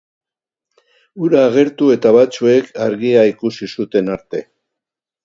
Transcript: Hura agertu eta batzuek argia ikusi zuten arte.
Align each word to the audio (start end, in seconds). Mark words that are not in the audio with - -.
Hura 1.23 1.43
agertu 1.49 1.89
eta 1.97 2.13
batzuek 2.15 2.71
argia 2.87 3.27
ikusi 3.33 3.71
zuten 3.77 4.11
arte. 4.15 4.43